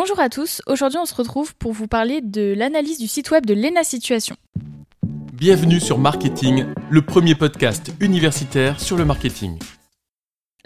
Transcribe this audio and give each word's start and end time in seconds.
Bonjour 0.00 0.20
à 0.20 0.28
tous, 0.28 0.62
aujourd'hui 0.68 1.00
on 1.02 1.06
se 1.06 1.14
retrouve 1.16 1.56
pour 1.56 1.72
vous 1.72 1.88
parler 1.88 2.20
de 2.20 2.54
l'analyse 2.56 3.00
du 3.00 3.08
site 3.08 3.32
web 3.32 3.44
de 3.44 3.52
Lena 3.52 3.82
Situation. 3.82 4.36
Bienvenue 5.32 5.80
sur 5.80 5.98
Marketing, 5.98 6.66
le 6.88 7.02
premier 7.02 7.34
podcast 7.34 7.90
universitaire 7.98 8.78
sur 8.78 8.96
le 8.96 9.04
marketing. 9.04 9.58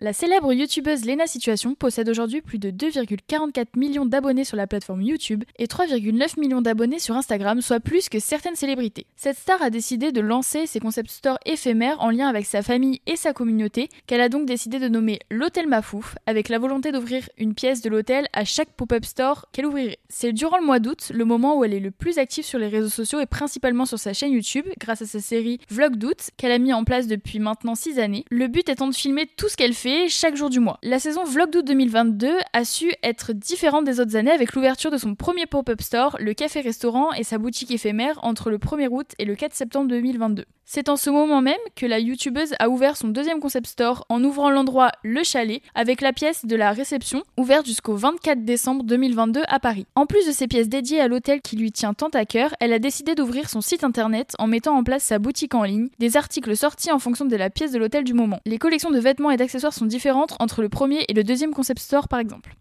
La 0.02 0.12
célèbre 0.12 0.52
youtubeuse 0.52 1.04
Lena 1.04 1.28
Situation 1.28 1.76
possède 1.76 2.08
aujourd'hui 2.08 2.40
plus 2.40 2.58
de 2.58 2.72
2,44 2.72 3.66
millions 3.76 4.04
d'abonnés 4.04 4.42
sur 4.42 4.56
la 4.56 4.66
plateforme 4.66 5.00
YouTube 5.00 5.44
et 5.60 5.66
3,9 5.66 6.40
millions 6.40 6.60
d'abonnés 6.60 6.98
sur 6.98 7.14
Instagram, 7.14 7.60
soit 7.60 7.78
plus 7.78 8.08
que 8.08 8.18
certaines 8.18 8.56
célébrités. 8.56 9.06
Cette 9.14 9.38
star 9.38 9.62
a 9.62 9.70
décidé 9.70 10.10
de 10.10 10.20
lancer 10.20 10.66
ses 10.66 10.80
concept 10.80 11.08
stores 11.08 11.38
éphémères 11.46 12.00
en 12.00 12.10
lien 12.10 12.26
avec 12.26 12.46
sa 12.46 12.62
famille 12.62 13.00
et 13.06 13.14
sa 13.14 13.32
communauté, 13.32 13.90
qu'elle 14.08 14.20
a 14.20 14.28
donc 14.28 14.44
décidé 14.44 14.80
de 14.80 14.88
nommer 14.88 15.20
l'Hôtel 15.30 15.68
Mafouf, 15.68 16.16
avec 16.26 16.48
la 16.48 16.58
volonté 16.58 16.90
d'ouvrir 16.90 17.28
une 17.38 17.54
pièce 17.54 17.80
de 17.80 17.88
l'hôtel 17.88 18.26
à 18.32 18.44
chaque 18.44 18.72
pop-up 18.72 19.04
store 19.04 19.46
qu'elle 19.52 19.66
ouvrirait. 19.66 20.00
C'est 20.08 20.32
durant 20.32 20.58
le 20.58 20.66
mois 20.66 20.80
d'août, 20.80 21.12
le 21.14 21.24
moment 21.24 21.56
où 21.56 21.62
elle 21.62 21.74
est 21.74 21.78
le 21.78 21.92
plus 21.92 22.18
active 22.18 22.44
sur 22.44 22.58
les 22.58 22.66
réseaux 22.66 22.88
sociaux 22.88 23.20
et 23.20 23.26
principalement 23.26 23.86
sur 23.86 24.00
sa 24.00 24.14
chaîne 24.14 24.32
YouTube, 24.32 24.66
grâce 24.80 25.02
à 25.02 25.06
sa 25.06 25.20
série 25.20 25.60
Vlog 25.70 25.94
d'août, 25.94 26.30
qu'elle 26.36 26.50
a 26.50 26.58
mis 26.58 26.72
en 26.72 26.82
place 26.82 27.06
depuis 27.06 27.38
maintenant 27.38 27.76
6 27.76 28.00
années, 28.00 28.24
le 28.32 28.48
but 28.48 28.68
étant 28.68 28.88
de 28.88 28.94
filmer 28.96 29.28
tout 29.36 29.48
ce 29.48 29.56
qu'elle 29.56 29.74
fait 29.74 29.91
chaque 30.08 30.36
jour 30.36 30.50
du 30.50 30.60
mois. 30.60 30.78
La 30.82 30.98
saison 30.98 31.24
Vlog 31.24 31.50
d'août 31.50 31.66
2022 31.66 32.30
a 32.52 32.64
su 32.64 32.92
être 33.02 33.32
différente 33.32 33.84
des 33.84 34.00
autres 34.00 34.16
années 34.16 34.30
avec 34.30 34.54
l'ouverture 34.54 34.90
de 34.90 34.96
son 34.96 35.14
premier 35.14 35.46
pop-up 35.46 35.80
store, 35.80 36.16
le 36.20 36.34
café-restaurant 36.34 37.12
et 37.12 37.24
sa 37.24 37.38
boutique 37.38 37.70
éphémère 37.70 38.18
entre 38.22 38.50
le 38.50 38.58
1er 38.58 38.88
août 38.90 39.08
et 39.18 39.24
le 39.24 39.34
4 39.34 39.54
septembre 39.54 39.88
2022. 39.88 40.44
C'est 40.64 40.88
en 40.88 40.96
ce 40.96 41.10
moment 41.10 41.42
même 41.42 41.54
que 41.76 41.84
la 41.84 41.98
youtubeuse 41.98 42.54
a 42.58 42.70
ouvert 42.70 42.96
son 42.96 43.08
deuxième 43.08 43.40
concept 43.40 43.66
store 43.66 44.06
en 44.08 44.22
ouvrant 44.24 44.48
l'endroit 44.48 44.90
Le 45.02 45.22
Chalet 45.22 45.60
avec 45.74 46.00
la 46.00 46.14
pièce 46.14 46.46
de 46.46 46.56
la 46.56 46.72
réception 46.72 47.24
ouverte 47.36 47.66
jusqu'au 47.66 47.94
24 47.94 48.44
décembre 48.44 48.84
2022 48.84 49.42
à 49.48 49.60
Paris. 49.60 49.86
En 49.96 50.06
plus 50.06 50.26
de 50.26 50.32
ces 50.32 50.46
pièces 50.46 50.70
dédiées 50.70 51.00
à 51.00 51.08
l'hôtel 51.08 51.42
qui 51.42 51.56
lui 51.56 51.72
tient 51.72 51.92
tant 51.92 52.08
à 52.14 52.24
cœur, 52.24 52.54
elle 52.60 52.72
a 52.72 52.78
décidé 52.78 53.14
d'ouvrir 53.14 53.50
son 53.50 53.60
site 53.60 53.84
internet 53.84 54.34
en 54.38 54.46
mettant 54.46 54.74
en 54.74 54.82
place 54.84 55.02
sa 55.02 55.18
boutique 55.18 55.54
en 55.54 55.64
ligne, 55.64 55.88
des 55.98 56.16
articles 56.16 56.56
sortis 56.56 56.92
en 56.92 56.98
fonction 56.98 57.26
de 57.26 57.36
la 57.36 57.50
pièce 57.50 57.72
de 57.72 57.78
l'hôtel 57.78 58.04
du 58.04 58.14
moment. 58.14 58.38
Les 58.46 58.58
collections 58.58 58.90
de 58.90 58.98
vêtements 58.98 59.30
et 59.30 59.36
d'accessoires 59.36 59.71
sont 59.72 59.86
différentes 59.86 60.34
entre 60.38 60.62
le 60.62 60.68
premier 60.68 61.04
et 61.08 61.14
le 61.14 61.24
deuxième 61.24 61.52
concept 61.54 61.80
store 61.80 62.08
par 62.08 62.18
exemple. 62.18 62.54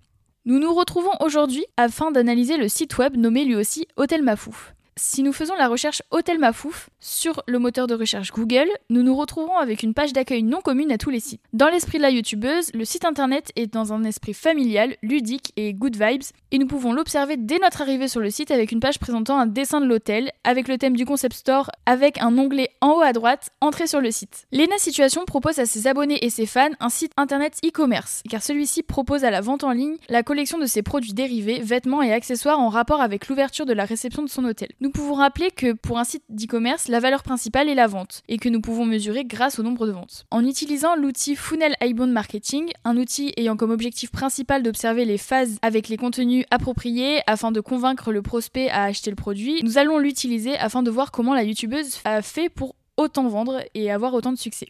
Nous 0.45 0.57
nous 0.57 0.73
retrouvons 0.73 1.11
aujourd'hui 1.19 1.65
afin 1.77 2.11
d'analyser 2.11 2.57
le 2.57 2.67
site 2.67 2.97
web 2.97 3.15
nommé 3.15 3.45
lui 3.45 3.55
aussi 3.55 3.87
Hôtel 3.95 4.23
Mafouf. 4.23 4.73
Si 4.97 5.23
nous 5.23 5.31
faisons 5.31 5.55
la 5.55 5.69
recherche 5.69 6.01
Hôtel 6.11 6.37
Mafouf 6.37 6.89
sur 6.99 7.41
le 7.47 7.59
moteur 7.59 7.87
de 7.87 7.95
recherche 7.95 8.31
Google, 8.31 8.67
nous 8.89 9.03
nous 9.03 9.15
retrouverons 9.15 9.57
avec 9.57 9.83
une 9.83 9.93
page 9.93 10.11
d'accueil 10.11 10.43
non 10.43 10.59
commune 10.59 10.91
à 10.91 10.97
tous 10.97 11.09
les 11.09 11.21
sites. 11.21 11.41
Dans 11.53 11.69
l'esprit 11.69 11.97
de 11.97 12.03
la 12.03 12.09
youtubeuse, 12.09 12.71
le 12.73 12.83
site 12.83 13.05
internet 13.05 13.53
est 13.55 13.73
dans 13.73 13.93
un 13.93 14.03
esprit 14.03 14.33
familial, 14.33 14.97
ludique 15.01 15.53
et 15.55 15.73
good 15.73 15.95
vibes, 15.95 16.23
et 16.51 16.57
nous 16.57 16.67
pouvons 16.67 16.91
l'observer 16.91 17.37
dès 17.37 17.57
notre 17.59 17.81
arrivée 17.81 18.09
sur 18.09 18.19
le 18.19 18.29
site 18.29 18.51
avec 18.51 18.73
une 18.73 18.81
page 18.81 18.99
présentant 18.99 19.39
un 19.39 19.45
dessin 19.45 19.79
de 19.79 19.85
l'hôtel, 19.85 20.29
avec 20.43 20.67
le 20.67 20.77
thème 20.77 20.97
du 20.97 21.05
concept 21.05 21.35
store, 21.35 21.71
avec 21.85 22.21
un 22.21 22.37
onglet 22.37 22.71
en 22.81 22.91
haut 22.91 23.01
à 23.01 23.13
droite, 23.13 23.51
entrée 23.61 23.87
sur 23.87 24.01
le 24.01 24.11
site. 24.11 24.45
Lena 24.51 24.77
Situation 24.77 25.23
propose 25.23 25.59
à 25.59 25.65
ses 25.65 25.87
abonnés 25.87 26.23
et 26.25 26.29
ses 26.29 26.45
fans 26.45 26.69
un 26.81 26.89
site 26.89 27.13
internet 27.15 27.57
e-commerce, 27.65 28.23
car 28.29 28.43
celui-ci 28.43 28.83
propose 28.83 29.23
à 29.23 29.31
la 29.31 29.39
vente 29.39 29.63
en 29.63 29.71
ligne 29.71 29.95
la 30.09 30.21
collection 30.21 30.57
de 30.57 30.65
ses 30.65 30.81
produits 30.81 31.13
dérivés, 31.13 31.59
vêtements 31.59 32.01
et 32.01 32.11
accessoires 32.11 32.59
en 32.59 32.67
rapport 32.67 32.99
avec 32.99 33.29
l'ouverture 33.29 33.65
de 33.65 33.73
la 33.73 33.85
réception 33.85 34.21
de 34.21 34.29
son 34.29 34.43
hôtel. 34.43 34.69
Nous 34.81 34.89
pouvons 34.89 35.13
rappeler 35.13 35.51
que 35.51 35.73
pour 35.73 35.99
un 35.99 36.03
site 36.03 36.23
d'e-commerce, 36.29 36.87
la 36.87 36.99
valeur 36.99 37.21
principale 37.21 37.69
est 37.69 37.75
la 37.75 37.85
vente, 37.85 38.23
et 38.27 38.39
que 38.39 38.49
nous 38.49 38.61
pouvons 38.61 38.83
mesurer 38.83 39.25
grâce 39.25 39.59
au 39.59 39.63
nombre 39.63 39.85
de 39.85 39.91
ventes. 39.91 40.25
En 40.31 40.43
utilisant 40.43 40.95
l'outil 40.95 41.35
Funnel 41.35 41.75
Highbound 41.81 42.11
Marketing, 42.11 42.71
un 42.83 42.97
outil 42.97 43.31
ayant 43.37 43.55
comme 43.55 43.69
objectif 43.69 44.09
principal 44.09 44.63
d'observer 44.63 45.05
les 45.05 45.19
phases 45.19 45.59
avec 45.61 45.87
les 45.87 45.97
contenus 45.97 46.45
appropriés 46.49 47.21
afin 47.27 47.51
de 47.51 47.59
convaincre 47.59 48.11
le 48.11 48.23
prospect 48.23 48.71
à 48.71 48.85
acheter 48.85 49.11
le 49.11 49.15
produit, 49.15 49.61
nous 49.61 49.77
allons 49.77 49.99
l'utiliser 49.99 50.57
afin 50.57 50.81
de 50.81 50.89
voir 50.89 51.11
comment 51.11 51.35
la 51.35 51.43
youtubeuse 51.43 51.99
a 52.03 52.23
fait 52.23 52.49
pour 52.49 52.75
autant 52.97 53.27
vendre 53.27 53.61
et 53.75 53.91
avoir 53.91 54.15
autant 54.15 54.31
de 54.31 54.39
succès. 54.39 54.69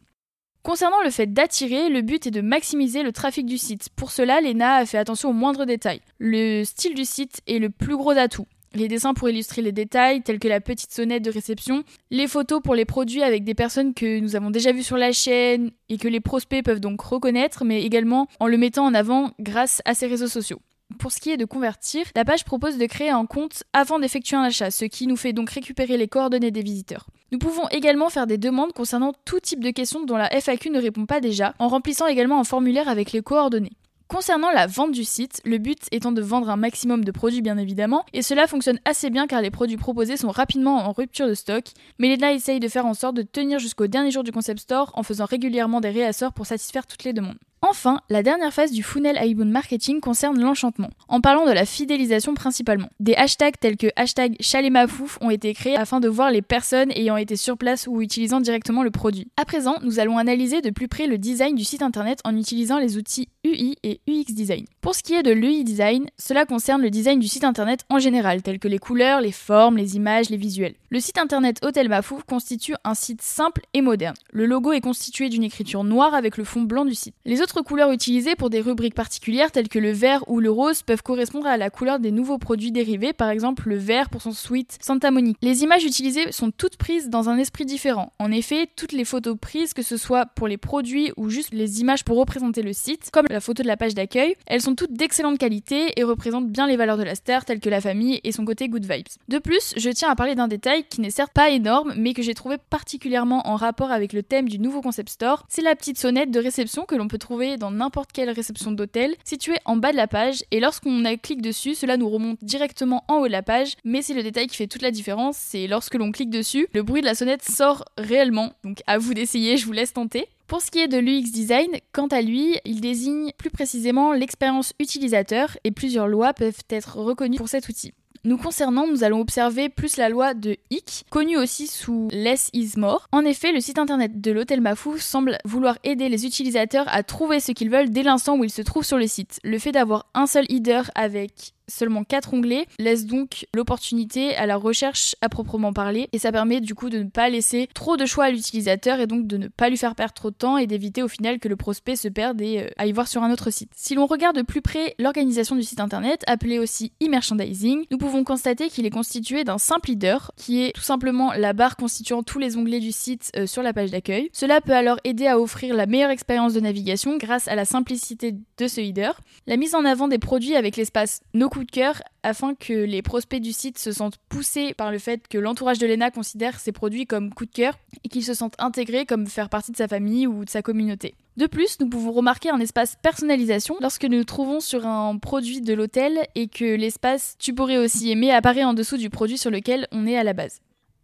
Concernant 0.61 1.01
le 1.05 1.09
fait 1.09 1.31
d'attirer, 1.31 1.87
le 1.87 2.01
but 2.01 2.27
est 2.27 2.31
de 2.31 2.41
maximiser 2.41 3.01
le 3.01 3.13
trafic 3.13 3.45
du 3.45 3.57
site. 3.57 3.87
Pour 3.95 4.11
cela, 4.11 4.41
Lena 4.41 4.75
a 4.75 4.85
fait 4.85 4.97
attention 4.97 5.29
aux 5.29 5.33
moindres 5.33 5.65
détails. 5.65 6.01
Le 6.19 6.65
style 6.65 6.95
du 6.95 7.05
site 7.05 7.39
est 7.47 7.59
le 7.59 7.69
plus 7.69 7.95
gros 7.95 8.11
atout 8.11 8.45
les 8.73 8.87
dessins 8.87 9.13
pour 9.13 9.29
illustrer 9.29 9.61
les 9.61 9.71
détails, 9.71 10.21
tels 10.21 10.39
que 10.39 10.47
la 10.47 10.61
petite 10.61 10.91
sonnette 10.91 11.23
de 11.23 11.31
réception, 11.31 11.83
les 12.09 12.27
photos 12.27 12.61
pour 12.61 12.75
les 12.75 12.85
produits 12.85 13.23
avec 13.23 13.43
des 13.43 13.55
personnes 13.55 13.93
que 13.93 14.19
nous 14.19 14.35
avons 14.35 14.49
déjà 14.49 14.71
vues 14.71 14.83
sur 14.83 14.97
la 14.97 15.11
chaîne 15.11 15.71
et 15.89 15.97
que 15.97 16.07
les 16.07 16.19
prospects 16.19 16.63
peuvent 16.63 16.79
donc 16.79 17.01
reconnaître, 17.01 17.65
mais 17.65 17.83
également 17.83 18.27
en 18.39 18.47
le 18.47 18.57
mettant 18.57 18.85
en 18.85 18.93
avant 18.93 19.31
grâce 19.39 19.81
à 19.85 19.93
ses 19.93 20.07
réseaux 20.07 20.27
sociaux. 20.27 20.61
Pour 20.99 21.11
ce 21.11 21.19
qui 21.19 21.31
est 21.31 21.37
de 21.37 21.45
convertir, 21.45 22.05
la 22.15 22.25
page 22.25 22.43
propose 22.43 22.77
de 22.77 22.85
créer 22.85 23.09
un 23.09 23.25
compte 23.25 23.63
avant 23.73 23.99
d'effectuer 23.99 24.35
un 24.35 24.43
achat, 24.43 24.71
ce 24.71 24.85
qui 24.85 25.07
nous 25.07 25.15
fait 25.15 25.33
donc 25.33 25.49
récupérer 25.49 25.97
les 25.97 26.07
coordonnées 26.07 26.51
des 26.51 26.63
visiteurs. 26.63 27.07
Nous 27.31 27.39
pouvons 27.39 27.67
également 27.69 28.09
faire 28.09 28.27
des 28.27 28.37
demandes 28.37 28.73
concernant 28.73 29.13
tout 29.25 29.39
type 29.39 29.63
de 29.63 29.71
questions 29.71 30.03
dont 30.03 30.17
la 30.17 30.29
FAQ 30.29 30.69
ne 30.69 30.81
répond 30.81 31.05
pas 31.05 31.21
déjà, 31.21 31.53
en 31.59 31.69
remplissant 31.69 32.07
également 32.07 32.39
un 32.39 32.43
formulaire 32.43 32.89
avec 32.89 33.13
les 33.13 33.21
coordonnées. 33.21 33.71
Concernant 34.11 34.51
la 34.51 34.67
vente 34.67 34.91
du 34.91 35.05
site, 35.05 35.41
le 35.45 35.57
but 35.57 35.87
étant 35.93 36.11
de 36.11 36.21
vendre 36.21 36.49
un 36.49 36.57
maximum 36.57 37.05
de 37.05 37.11
produits 37.11 37.41
bien 37.41 37.57
évidemment, 37.57 38.05
et 38.11 38.21
cela 38.21 38.45
fonctionne 38.45 38.77
assez 38.83 39.09
bien 39.09 39.25
car 39.25 39.41
les 39.41 39.51
produits 39.51 39.77
proposés 39.77 40.17
sont 40.17 40.31
rapidement 40.31 40.79
en 40.79 40.91
rupture 40.91 41.29
de 41.29 41.33
stock, 41.33 41.63
mais 41.97 42.13
Lena 42.13 42.33
essaye 42.33 42.59
de 42.59 42.67
faire 42.67 42.85
en 42.85 42.93
sorte 42.93 43.15
de 43.15 43.21
tenir 43.21 43.57
jusqu'au 43.57 43.87
dernier 43.87 44.11
jour 44.11 44.25
du 44.25 44.33
concept 44.33 44.59
store 44.59 44.91
en 44.95 45.03
faisant 45.03 45.23
régulièrement 45.23 45.79
des 45.79 45.91
réassorts 45.91 46.33
pour 46.33 46.45
satisfaire 46.45 46.85
toutes 46.85 47.05
les 47.05 47.13
demandes. 47.13 47.37
Enfin, 47.63 47.99
la 48.09 48.23
dernière 48.23 48.51
phase 48.51 48.71
du 48.71 48.81
funnel 48.81 49.19
Highbound 49.19 49.51
Marketing 49.51 49.99
concerne 49.99 50.41
l'enchantement, 50.41 50.89
en 51.07 51.21
parlant 51.21 51.45
de 51.45 51.51
la 51.51 51.65
fidélisation 51.65 52.33
principalement. 52.33 52.89
Des 52.99 53.13
hashtags 53.13 53.59
tels 53.59 53.77
que 53.77 53.85
hashtag 53.95 54.35
chaletmafouf 54.39 55.19
ont 55.21 55.29
été 55.29 55.53
créés 55.53 55.75
afin 55.75 55.99
de 55.99 56.09
voir 56.09 56.31
les 56.31 56.41
personnes 56.41 56.91
ayant 56.95 57.17
été 57.17 57.35
sur 57.35 57.59
place 57.59 57.85
ou 57.87 58.01
utilisant 58.01 58.41
directement 58.41 58.81
le 58.81 58.89
produit. 58.89 59.27
À 59.37 59.45
présent, 59.45 59.75
nous 59.83 59.99
allons 59.99 60.17
analyser 60.17 60.61
de 60.61 60.71
plus 60.71 60.87
près 60.87 61.05
le 61.05 61.19
design 61.19 61.53
du 61.55 61.63
site 61.63 61.83
internet 61.83 62.19
en 62.25 62.35
utilisant 62.35 62.79
les 62.79 62.97
outils 62.97 63.29
UI 63.43 63.75
et 63.83 64.01
UX 64.07 64.33
Design. 64.33 64.65
Pour 64.81 64.95
ce 64.95 65.03
qui 65.03 65.13
est 65.13 65.21
de 65.21 65.31
l'UI 65.31 65.63
Design, 65.63 66.07
cela 66.17 66.45
concerne 66.45 66.81
le 66.81 66.89
design 66.89 67.19
du 67.19 67.27
site 67.27 67.43
internet 67.43 67.85
en 67.89 67.99
général, 67.99 68.41
tels 68.41 68.57
que 68.57 68.67
les 68.67 68.79
couleurs, 68.79 69.21
les 69.21 69.31
formes, 69.31 69.77
les 69.77 69.95
images, 69.95 70.31
les 70.31 70.37
visuels. 70.37 70.73
Le 70.89 70.99
site 70.99 71.19
internet 71.19 71.59
Hôtel 71.63 71.89
Mafouf 71.89 72.23
constitue 72.23 72.73
un 72.83 72.95
site 72.95 73.21
simple 73.21 73.61
et 73.75 73.81
moderne. 73.81 74.15
Le 74.33 74.47
logo 74.47 74.73
est 74.73 74.81
constitué 74.81 75.29
d'une 75.29 75.43
écriture 75.43 75.83
noire 75.83 76.15
avec 76.15 76.37
le 76.37 76.43
fond 76.43 76.63
blanc 76.63 76.85
du 76.85 76.95
site. 76.95 77.13
Couleurs 77.59 77.91
utilisées 77.91 78.35
pour 78.35 78.49
des 78.49 78.61
rubriques 78.61 78.95
particulières 78.95 79.51
telles 79.51 79.67
que 79.67 79.79
le 79.79 79.91
vert 79.91 80.23
ou 80.27 80.39
le 80.39 80.49
rose 80.49 80.81
peuvent 80.81 81.03
correspondre 81.03 81.47
à 81.47 81.57
la 81.57 81.69
couleur 81.69 81.99
des 81.99 82.11
nouveaux 82.11 82.37
produits 82.37 82.71
dérivés, 82.71 83.13
par 83.13 83.29
exemple 83.29 83.67
le 83.67 83.77
vert 83.77 84.09
pour 84.09 84.21
son 84.21 84.31
suite 84.31 84.77
Santa 84.81 85.11
Monica. 85.11 85.37
Les 85.41 85.63
images 85.63 85.83
utilisées 85.83 86.31
sont 86.31 86.51
toutes 86.51 86.77
prises 86.77 87.09
dans 87.09 87.29
un 87.29 87.37
esprit 87.37 87.65
différent. 87.65 88.13
En 88.19 88.31
effet, 88.31 88.67
toutes 88.75 88.93
les 88.93 89.05
photos 89.05 89.37
prises, 89.39 89.73
que 89.73 89.81
ce 89.81 89.97
soit 89.97 90.25
pour 90.25 90.47
les 90.47 90.57
produits 90.57 91.11
ou 91.17 91.29
juste 91.29 91.53
les 91.53 91.81
images 91.81 92.05
pour 92.05 92.17
représenter 92.17 92.61
le 92.61 92.73
site, 92.73 93.09
comme 93.11 93.25
la 93.29 93.41
photo 93.41 93.63
de 93.63 93.67
la 93.67 93.77
page 93.77 93.93
d'accueil, 93.93 94.35
elles 94.47 94.61
sont 94.61 94.75
toutes 94.75 94.93
d'excellente 94.93 95.37
qualité 95.37 95.99
et 95.99 96.03
représentent 96.03 96.49
bien 96.49 96.67
les 96.67 96.77
valeurs 96.77 96.97
de 96.97 97.03
la 97.03 97.15
star 97.15 97.43
telles 97.45 97.59
que 97.59 97.69
la 97.69 97.81
famille 97.81 98.21
et 98.23 98.31
son 98.31 98.45
côté 98.45 98.69
good 98.69 98.85
vibes. 98.85 99.07
De 99.27 99.39
plus, 99.39 99.73
je 99.75 99.89
tiens 99.89 100.09
à 100.09 100.15
parler 100.15 100.35
d'un 100.35 100.47
détail 100.47 100.85
qui 100.89 101.01
n'est 101.01 101.09
certes 101.09 101.33
pas 101.33 101.49
énorme, 101.49 101.93
mais 101.97 102.13
que 102.13 102.21
j'ai 102.21 102.33
trouvé 102.33 102.57
particulièrement 102.57 103.47
en 103.47 103.55
rapport 103.55 103.91
avec 103.91 104.13
le 104.13 104.23
thème 104.23 104.47
du 104.47 104.59
nouveau 104.59 104.81
concept 104.81 105.09
store, 105.09 105.45
c'est 105.49 105.61
la 105.61 105.75
petite 105.75 105.97
sonnette 105.97 106.31
de 106.31 106.39
réception 106.39 106.85
que 106.85 106.95
l'on 106.95 107.07
peut 107.07 107.17
trouver 107.17 107.40
dans 107.57 107.71
n'importe 107.71 108.11
quelle 108.11 108.29
réception 108.29 108.71
d'hôtel, 108.71 109.15
située 109.23 109.57
en 109.65 109.75
bas 109.75 109.91
de 109.91 109.97
la 109.97 110.07
page, 110.07 110.43
et 110.51 110.59
lorsqu'on 110.59 111.03
clique 111.21 111.41
dessus, 111.41 111.75
cela 111.75 111.97
nous 111.97 112.09
remonte 112.09 112.37
directement 112.41 113.03
en 113.07 113.17
haut 113.17 113.27
de 113.27 113.31
la 113.31 113.43
page, 113.43 113.73
mais 113.83 114.01
c'est 114.01 114.13
le 114.13 114.23
détail 114.23 114.47
qui 114.47 114.57
fait 114.57 114.67
toute 114.67 114.81
la 114.81 114.91
différence, 114.91 115.37
c'est 115.37 115.67
lorsque 115.67 115.95
l'on 115.95 116.11
clique 116.11 116.29
dessus, 116.29 116.67
le 116.73 116.83
bruit 116.83 117.01
de 117.01 117.05
la 117.05 117.15
sonnette 117.15 117.43
sort 117.43 117.85
réellement, 117.97 118.53
donc 118.63 118.81
à 118.87 118.97
vous 118.97 119.13
d'essayer, 119.13 119.57
je 119.57 119.65
vous 119.65 119.71
laisse 119.73 119.93
tenter. 119.93 120.27
Pour 120.47 120.61
ce 120.61 120.69
qui 120.69 120.79
est 120.79 120.89
de 120.89 120.97
l'UX 120.97 121.31
Design, 121.31 121.69
quant 121.93 122.07
à 122.07 122.21
lui, 122.21 122.57
il 122.65 122.81
désigne 122.81 123.31
plus 123.37 123.49
précisément 123.49 124.11
l'expérience 124.11 124.73
utilisateur 124.79 125.57
et 125.63 125.71
plusieurs 125.71 126.09
lois 126.09 126.33
peuvent 126.33 126.63
être 126.69 126.97
reconnues 126.97 127.37
pour 127.37 127.47
cet 127.47 127.69
outil. 127.69 127.93
Nous 128.23 128.37
concernant, 128.37 128.85
nous 128.85 129.03
allons 129.03 129.19
observer 129.19 129.67
plus 129.67 129.97
la 129.97 130.07
loi 130.07 130.35
de 130.35 130.55
Hick, 130.69 131.05
connue 131.09 131.37
aussi 131.37 131.65
sous 131.65 132.07
Less 132.11 132.51
is 132.53 132.73
More. 132.77 133.07
En 133.11 133.25
effet, 133.25 133.51
le 133.51 133.59
site 133.59 133.79
internet 133.79 134.21
de 134.21 134.31
l'hôtel 134.31 134.61
Mafou 134.61 134.99
semble 134.99 135.39
vouloir 135.43 135.79
aider 135.83 136.07
les 136.07 136.27
utilisateurs 136.27 136.85
à 136.89 137.01
trouver 137.01 137.39
ce 137.39 137.51
qu'ils 137.51 137.71
veulent 137.71 137.89
dès 137.89 138.03
l'instant 138.03 138.37
où 138.37 138.43
ils 138.43 138.51
se 138.51 138.61
trouvent 138.61 138.85
sur 138.85 138.99
le 138.99 139.07
site. 139.07 139.39
Le 139.43 139.57
fait 139.57 139.71
d'avoir 139.71 140.05
un 140.13 140.27
seul 140.27 140.45
header 140.49 140.83
avec 140.93 141.53
seulement 141.71 142.03
4 142.03 142.33
onglets 142.33 142.65
laisse 142.79 143.05
donc 143.05 143.47
l'opportunité 143.53 144.35
à 144.35 144.45
la 144.45 144.55
recherche 144.55 145.15
à 145.21 145.29
proprement 145.29 145.73
parler 145.73 146.09
et 146.11 146.19
ça 146.19 146.31
permet 146.31 146.61
du 146.61 146.75
coup 146.75 146.89
de 146.89 146.99
ne 146.99 147.09
pas 147.09 147.29
laisser 147.29 147.67
trop 147.73 147.97
de 147.97 148.05
choix 148.05 148.25
à 148.25 148.31
l'utilisateur 148.31 148.99
et 148.99 149.07
donc 149.07 149.27
de 149.27 149.37
ne 149.37 149.47
pas 149.47 149.69
lui 149.69 149.77
faire 149.77 149.95
perdre 149.95 150.13
trop 150.13 150.31
de 150.31 150.35
temps 150.35 150.57
et 150.57 150.67
d'éviter 150.67 151.03
au 151.03 151.07
final 151.07 151.39
que 151.39 151.47
le 151.47 151.55
prospect 151.55 151.95
se 151.95 152.07
perde 152.07 152.41
et 152.41 152.59
euh, 152.59 152.69
aille 152.77 152.91
voir 152.91 153.07
sur 153.07 153.23
un 153.23 153.31
autre 153.31 153.49
site. 153.51 153.71
Si 153.75 153.95
l'on 153.95 154.05
regarde 154.05 154.35
de 154.35 154.41
plus 154.41 154.61
près 154.61 154.95
l'organisation 154.99 155.55
du 155.55 155.63
site 155.63 155.79
internet, 155.79 156.23
appelé 156.27 156.59
aussi 156.59 156.91
e-merchandising, 157.03 157.85
nous 157.91 157.97
pouvons 157.97 158.23
constater 158.23 158.69
qu'il 158.69 158.85
est 158.85 158.91
constitué 158.91 159.43
d'un 159.43 159.57
simple 159.57 159.89
leader 159.89 160.31
qui 160.35 160.63
est 160.63 160.73
tout 160.73 160.81
simplement 160.81 161.33
la 161.33 161.53
barre 161.53 161.75
constituant 161.77 162.23
tous 162.23 162.39
les 162.39 162.57
onglets 162.57 162.79
du 162.79 162.91
site 162.91 163.31
euh, 163.35 163.45
sur 163.45 163.63
la 163.63 163.73
page 163.73 163.91
d'accueil. 163.91 164.29
Cela 164.33 164.61
peut 164.61 164.73
alors 164.73 164.97
aider 165.03 165.27
à 165.27 165.39
offrir 165.39 165.75
la 165.75 165.85
meilleure 165.85 166.11
expérience 166.11 166.53
de 166.53 166.59
navigation 166.59 167.17
grâce 167.17 167.47
à 167.47 167.55
la 167.55 167.65
simplicité 167.65 168.33
de 168.57 168.67
ce 168.67 168.81
header, 168.81 169.11
la 169.47 169.57
mise 169.57 169.75
en 169.75 169.85
avant 169.85 170.07
des 170.07 170.19
produits 170.19 170.55
avec 170.55 170.77
l'espace 170.77 171.21
no 171.33 171.49
coup 171.61 171.65
de 171.65 171.71
cœur 171.71 172.01
afin 172.23 172.55
que 172.55 172.73
les 172.73 173.03
prospects 173.03 173.39
du 173.39 173.53
site 173.53 173.77
se 173.77 173.91
sentent 173.91 174.17
poussés 174.29 174.73
par 174.73 174.91
le 174.91 174.97
fait 174.97 175.27
que 175.27 175.37
l'entourage 175.37 175.77
de 175.77 175.85
Lena 175.85 176.09
considère 176.09 176.59
ses 176.59 176.71
produits 176.71 177.05
comme 177.05 177.31
coup 177.31 177.45
de 177.45 177.51
cœur 177.51 177.77
et 178.03 178.09
qu'ils 178.09 178.23
se 178.23 178.33
sentent 178.33 178.55
intégrés 178.57 179.05
comme 179.05 179.27
faire 179.27 179.47
partie 179.47 179.71
de 179.71 179.77
sa 179.77 179.87
famille 179.87 180.25
ou 180.25 180.43
de 180.43 180.49
sa 180.49 180.63
communauté. 180.63 181.13
De 181.37 181.45
plus, 181.45 181.79
nous 181.79 181.87
pouvons 181.87 182.13
remarquer 182.13 182.49
un 182.49 182.59
espace 182.59 182.95
personnalisation 183.03 183.75
lorsque 183.79 184.05
nous 184.05 184.17
nous 184.17 184.23
trouvons 184.23 184.59
sur 184.59 184.87
un 184.87 185.19
produit 185.19 185.61
de 185.61 185.75
l'hôtel 185.75 186.17
et 186.33 186.47
que 186.47 186.65
l'espace 186.65 187.35
Tu 187.37 187.53
pourrais 187.53 187.77
aussi 187.77 188.09
aimer 188.09 188.31
apparaît 188.31 188.63
en 188.63 188.73
dessous 188.73 188.97
du 188.97 189.11
produit 189.11 189.37
sur 189.37 189.51
lequel 189.51 189.87
on 189.91 190.07
est 190.07 190.17
à 190.17 190.23
la 190.23 190.33
base. 190.33 190.61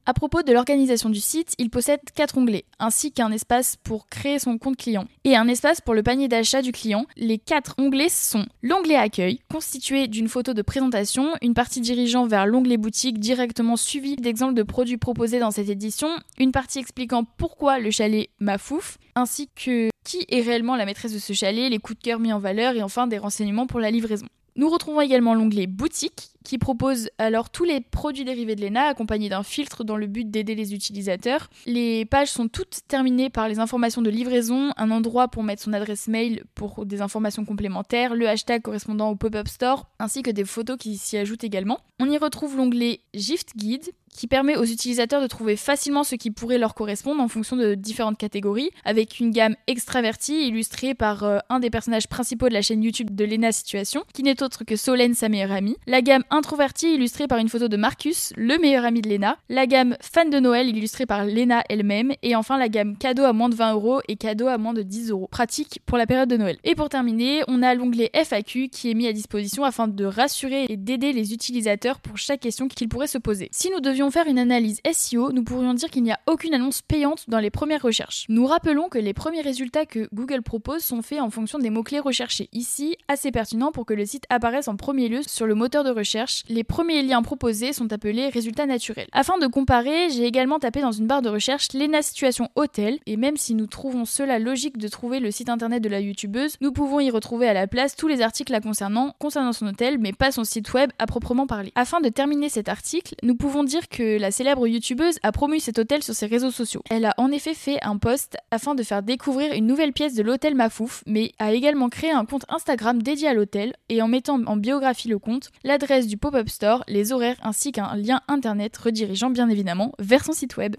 À 0.10 0.14
propos 0.14 0.42
de 0.42 0.54
l'organisation 0.54 1.10
du 1.10 1.20
site, 1.20 1.54
il 1.58 1.70
possède 1.70 2.00
quatre 2.16 2.38
onglets, 2.38 2.64
ainsi 2.80 3.12
qu'un 3.12 3.30
espace 3.30 3.76
pour 3.76 4.08
créer 4.08 4.40
son 4.40 4.58
compte 4.58 4.78
client 4.78 5.06
et 5.26 5.36
un 5.36 5.50
espace 5.50 5.82
pour 5.82 5.94
le 5.94 6.02
panier 6.02 6.30
d'achat 6.30 6.62
du 6.62 6.72
client. 6.72 7.06
Les 7.18 7.38
quatre 7.38 7.76
onglets 7.78 8.08
sont 8.08 8.46
l'onglet 8.62 8.96
accueil, 8.96 9.42
constitué 9.52 10.08
d'une 10.08 10.30
photo 10.30 10.54
de 10.54 10.62
présentation, 10.62 11.34
une 11.42 11.54
partie 11.54 11.82
dirigeant 11.82 12.26
vers 12.26 12.46
l'onglet 12.46 12.78
boutique 12.78 13.20
directement 13.20 13.76
suivi 13.76 14.16
d'exemples 14.16 14.54
de 14.54 14.64
produits 14.64 14.96
proposés 14.96 15.40
dans 15.40 15.52
cette 15.52 15.68
édition, 15.68 16.08
une 16.40 16.54
partie 16.54 16.80
expliquant 16.80 17.26
pourquoi 17.26 17.78
le 17.78 17.92
chalet 17.92 18.30
Mafouf, 18.40 19.00
ainsi 19.16 19.50
que 19.62 19.90
qui 20.06 20.26
est 20.30 20.40
réellement 20.40 20.78
la 20.78 20.86
maîtresse 20.86 21.12
de 21.12 21.20
ce 21.20 21.34
chalet, 21.34 21.70
les 21.70 21.80
coups 21.80 22.00
de 22.00 22.04
cœur 22.04 22.22
mis 22.22 22.32
en 22.32 22.40
valeur 22.40 22.78
et 22.78 22.82
enfin 22.82 23.08
des 23.08 23.18
renseignements 23.18 23.68
pour 23.68 23.82
la 23.82 23.92
livraison. 23.92 24.28
Nous 24.58 24.70
retrouvons 24.70 25.02
également 25.02 25.36
l'onglet 25.36 25.68
boutique 25.68 26.32
qui 26.44 26.58
propose 26.58 27.10
alors 27.20 27.52
tous 27.52 27.64
les 27.64 27.80
produits 27.80 28.26
dérivés 28.26 28.56
de 28.56 28.62
l'ENA 28.62 28.86
accompagnés 28.86 29.30
d'un 29.30 29.44
filtre 29.44 29.84
dans 29.84 29.98
le 29.98 30.08
but 30.08 30.32
d'aider 30.32 30.56
les 30.56 30.74
utilisateurs. 30.74 31.50
Les 31.68 32.06
pages 32.06 32.32
sont 32.32 32.48
toutes 32.48 32.80
terminées 32.88 33.30
par 33.30 33.50
les 33.50 33.60
informations 33.60 34.02
de 34.02 34.10
livraison, 34.10 34.72
un 34.78 34.90
endroit 34.90 35.28
pour 35.28 35.44
mettre 35.44 35.62
son 35.62 35.74
adresse 35.74 36.08
mail 36.08 36.44
pour 36.56 36.88
des 36.88 37.02
informations 37.02 37.46
complémentaires, 37.46 38.16
le 38.16 38.28
hashtag 38.28 38.64
correspondant 38.64 39.12
au 39.12 39.16
pop-up 39.16 39.48
store, 39.48 39.88
ainsi 40.00 40.24
que 40.24 40.32
des 40.32 40.46
photos 40.46 40.78
qui 40.78 40.98
s'y 40.98 41.18
ajoutent 41.18 41.44
également. 41.44 41.80
On 42.00 42.10
y 42.10 42.18
retrouve 42.18 42.58
l'onglet 42.58 43.02
Gift 43.14 43.56
Guide 43.58 43.92
qui 44.18 44.28
permet 44.28 44.58
aux 44.58 44.66
utilisateurs 44.66 45.22
de 45.22 45.28
trouver 45.28 45.56
facilement 45.56 46.04
ce 46.04 46.16
qui 46.16 46.32
pourrait 46.32 46.58
leur 46.58 46.74
correspondre 46.74 47.22
en 47.22 47.28
fonction 47.28 47.56
de 47.56 47.76
différentes 47.76 48.18
catégories, 48.18 48.72
avec 48.84 49.20
une 49.20 49.30
gamme 49.30 49.56
extravertie 49.68 50.48
illustrée 50.48 50.96
par 50.96 51.24
euh, 51.24 51.38
un 51.50 51.60
des 51.60 51.70
personnages 51.70 52.08
principaux 52.08 52.50
de 52.50 52.54
la 52.54 52.64
chaîne 52.64 52.84
YouTube 52.84 53.14
de 53.14 53.24
Lena 53.24 53.52
Situation, 53.52 54.04
qui 54.14 54.24
n'est 54.24 54.42
autre 54.42 54.66
que 54.66 54.76
Solène, 54.76 55.14
sa 55.14 55.30
meilleure 55.30 55.52
amie, 55.52 55.78
la 55.86 56.02
gamme 56.02 56.24
introverti 56.32 56.96
illustré 56.96 57.28
par 57.28 57.38
une 57.38 57.48
photo 57.48 57.68
de 57.68 57.78
Marcus, 57.78 58.34
le 58.36 58.58
meilleur 58.58 58.86
ami 58.86 59.02
de 59.02 59.10
Lena, 59.10 59.38
la 59.50 59.68
gamme 59.68 59.96
fan 60.02 60.32
de 60.32 60.40
Noël 60.40 60.68
illustrée 60.68 61.06
par 61.06 61.24
Lena 61.24 61.64
elle-même, 61.70 62.14
et 62.24 62.36
enfin 62.36 62.58
la 62.58 62.70
gamme 62.70 62.98
cadeau 62.98 63.24
à 63.24 63.34
moins 63.34 63.50
de 63.50 63.56
20 63.56 63.74
euros 63.74 64.02
et 64.08 64.16
cadeau 64.16 64.48
à 64.48 64.58
moins 64.58 64.74
de 64.74 64.82
10 64.82 65.12
euros, 65.12 65.28
pratique 65.30 65.80
pour 65.86 65.98
la 66.00 66.08
période 66.08 66.30
de 66.30 66.38
Noël. 66.38 66.58
Et 66.64 66.74
pour 66.74 66.90
terminer, 66.90 67.44
on 67.48 67.62
a 67.62 67.76
l'onglet 67.76 68.10
FAQ 68.16 68.70
qui 68.70 68.90
est 68.90 68.96
mis 68.96 69.08
à 69.08 69.14
disposition 69.14 69.64
afin 69.64 69.88
de 69.88 70.06
rassurer 70.06 70.66
et 70.70 70.76
d'aider 70.76 71.14
les 71.14 71.34
utilisateurs 71.34 72.00
pour 72.00 72.18
chaque 72.18 72.40
question 72.40 72.68
qu'ils 72.68 72.90
pourraient 72.90 73.06
se 73.06 73.20
poser. 73.20 73.50
Si 73.52 73.70
nous 73.70 73.80
devions 73.80 74.07
faire 74.12 74.28
une 74.28 74.40
analyse 74.40 74.82
SEO, 74.92 75.32
nous 75.32 75.44
pourrions 75.44 75.74
dire 75.74 75.90
qu'il 75.90 76.04
n'y 76.04 76.12
a 76.12 76.20
aucune 76.28 76.54
annonce 76.54 76.82
payante 76.82 77.26
dans 77.28 77.40
les 77.40 77.50
premières 77.50 77.82
recherches. 77.82 78.26
Nous 78.30 78.46
rappelons 78.46 78.90
que 78.90 78.98
les 78.98 79.14
premiers 79.14 79.42
résultats 79.42 79.86
que 79.86 80.10
Google 80.14 80.42
propose 80.42 80.84
sont 80.84 81.02
faits 81.02 81.22
en 81.22 81.30
fonction 81.30 81.60
des 81.60 81.70
mots-clés 81.70 82.00
recherchés. 82.00 82.50
Ici, 82.54 82.98
assez 83.08 83.32
pertinent 83.32 83.72
pour 83.72 83.86
que 83.86 83.94
le 83.94 84.06
site 84.06 84.26
apparaisse 84.30 84.68
en 84.68 84.76
premier 84.76 85.10
lieu 85.10 85.22
sur 85.26 85.46
le 85.46 85.56
moteur 85.56 85.84
de 85.84 85.92
recherche 85.92 86.44
les 86.50 86.64
premiers 86.64 87.04
liens 87.04 87.22
proposés 87.22 87.74
sont 87.74 87.92
appelés 87.92 88.30
résultats 88.30 88.66
naturels. 88.66 89.08
Afin 89.12 89.38
de 89.38 89.48
comparer, 89.48 90.10
j'ai 90.10 90.26
également 90.26 90.60
tapé 90.60 90.82
dans 90.82 90.92
une 90.92 91.08
barre 91.08 91.22
de 91.22 91.30
recherche 91.30 91.74
Lena 91.74 92.02
Situation 92.02 92.50
Hôtel, 92.56 93.00
et 93.06 93.18
même 93.18 93.38
si 93.38 93.56
nous 93.56 93.68
trouvons 93.68 94.06
cela 94.06 94.40
logique 94.40 94.78
de 94.78 94.88
trouver 94.88 95.20
le 95.20 95.32
site 95.32 95.50
internet 95.50 95.84
de 95.84 95.90
la 95.90 96.00
youtubeuse, 96.00 96.56
nous 96.62 96.72
pouvons 96.72 97.00
y 97.00 97.10
retrouver 97.10 97.48
à 97.48 97.54
la 97.54 97.68
place 97.68 97.96
tous 97.96 98.08
les 98.08 98.22
articles 98.22 98.52
la 98.52 98.62
concernant, 98.62 99.16
concernant 99.20 99.54
son 99.54 99.68
hôtel, 99.68 99.98
mais 100.00 100.14
pas 100.14 100.32
son 100.32 100.44
site 100.44 100.74
web 100.74 100.92
à 101.00 101.06
proprement 101.06 101.48
parler. 101.48 101.72
Afin 101.76 102.00
de 102.00 102.10
terminer 102.10 102.50
cet 102.50 102.70
article, 102.70 103.16
nous 103.24 103.36
pouvons 103.36 103.64
dire 103.64 103.88
la 104.04 104.32
célèbre 104.32 104.68
youtubeuse 104.68 105.20
a 105.24 105.32
promu 105.32 105.60
cet 105.60 105.80
hôtel 105.80 106.04
sur 106.04 106.14
ses 106.14 106.26
réseaux 106.26 106.52
sociaux. 106.52 106.82
Elle 106.90 107.06
a 107.06 107.14
en 107.18 107.32
effet 107.32 107.54
fait 107.54 107.78
un 107.84 107.98
post 107.98 108.38
afin 108.52 108.76
de 108.76 108.84
faire 108.84 109.04
découvrir 109.04 109.54
une 109.54 109.68
nouvelle 109.68 109.94
pièce 109.94 110.16
de 110.16 110.24
l'hôtel 110.24 110.56
Mafouf, 110.56 111.04
mais 111.06 111.32
a 111.40 111.54
également 111.54 111.90
créé 111.90 112.12
un 112.12 112.26
compte 112.26 112.46
Instagram 112.50 113.02
dédié 113.02 113.28
à 113.28 113.34
l'hôtel, 113.34 113.74
et 113.90 114.02
en 114.02 114.08
mettant 114.08 114.40
en 114.46 114.58
biographie 114.58 115.08
le 115.08 115.20
compte, 115.20 115.52
l'adresse 115.64 116.08
du 116.08 116.18
pop-up 116.18 116.50
store, 116.50 116.84
les 116.88 117.12
horaires 117.12 117.38
ainsi 117.44 117.72
qu'un 117.72 117.96
lien 117.96 118.22
internet 118.28 118.76
redirigeant 118.78 119.30
bien 119.30 119.50
évidemment 119.50 119.94
vers 120.00 120.24
son 120.24 120.34
site 120.34 120.58
web. 120.58 120.76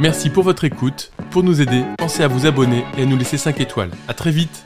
Merci 0.00 0.30
pour 0.30 0.44
votre 0.44 0.64
écoute. 0.64 1.12
Pour 1.30 1.42
nous 1.42 1.60
aider, 1.60 1.84
pensez 1.98 2.22
à 2.22 2.28
vous 2.28 2.46
abonner 2.46 2.84
et 2.96 3.02
à 3.02 3.06
nous 3.06 3.16
laisser 3.16 3.36
5 3.36 3.60
étoiles. 3.60 3.90
A 4.06 4.14
très 4.14 4.30
vite 4.30 4.64